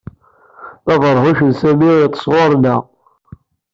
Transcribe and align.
Abeṛhuc 0.93 1.39
n 1.43 1.51
Sami 1.59 1.91
yeṭṭes 1.99 2.23
ɣur-neɣ. 2.31 2.81